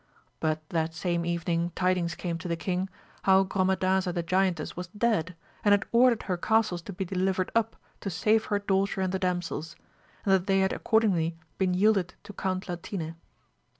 [0.39, 2.89] But that same evening tidings came to the king
[3.21, 7.51] how Gro madaza the giantess was dead, and had ordered her castles to be delivered
[7.53, 9.75] up to save her daughter and the damsels,
[10.25, 13.13] and that they had accordingly been yielded to Count Latine.